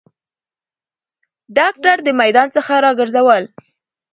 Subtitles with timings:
[1.57, 3.43] داکتر د میدان څخه راګرځول